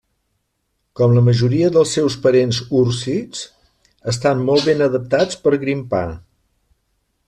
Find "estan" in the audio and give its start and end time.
4.15-4.45